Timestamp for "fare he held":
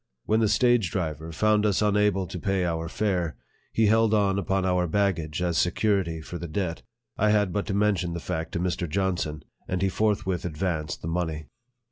2.89-4.15